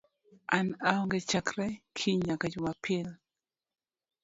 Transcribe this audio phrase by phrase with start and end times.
[0.57, 1.67] An aonge chakre
[1.97, 3.07] kiny nyaka Jumapil